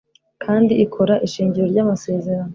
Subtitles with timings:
[0.43, 2.49] kandi ikora ishingiro ry’amasezerano